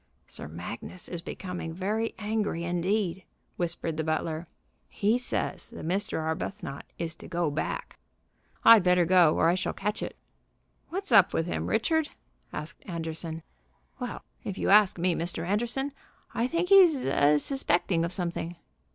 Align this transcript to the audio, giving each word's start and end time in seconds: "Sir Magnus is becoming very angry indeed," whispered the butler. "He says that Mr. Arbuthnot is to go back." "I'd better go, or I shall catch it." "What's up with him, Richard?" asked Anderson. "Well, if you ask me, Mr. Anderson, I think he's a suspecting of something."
"Sir 0.25 0.47
Magnus 0.47 1.07
is 1.07 1.21
becoming 1.21 1.75
very 1.75 2.15
angry 2.17 2.63
indeed," 2.63 3.23
whispered 3.55 3.97
the 3.97 4.03
butler. 4.03 4.47
"He 4.89 5.19
says 5.19 5.69
that 5.69 5.85
Mr. 5.85 6.19
Arbuthnot 6.19 6.85
is 6.97 7.15
to 7.17 7.27
go 7.27 7.51
back." 7.51 7.99
"I'd 8.65 8.81
better 8.81 9.05
go, 9.05 9.35
or 9.37 9.47
I 9.47 9.53
shall 9.53 9.73
catch 9.73 10.01
it." 10.01 10.17
"What's 10.89 11.11
up 11.11 11.35
with 11.35 11.45
him, 11.45 11.67
Richard?" 11.67 12.09
asked 12.51 12.81
Anderson. 12.87 13.43
"Well, 13.99 14.23
if 14.43 14.57
you 14.57 14.71
ask 14.71 14.97
me, 14.97 15.13
Mr. 15.13 15.45
Anderson, 15.45 15.91
I 16.33 16.47
think 16.47 16.69
he's 16.69 17.05
a 17.05 17.37
suspecting 17.37 18.03
of 18.03 18.11
something." 18.11 18.55